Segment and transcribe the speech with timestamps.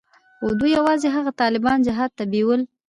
[0.39, 2.61] خو دوى يوازې هغه طالبان جهاد ته بيول.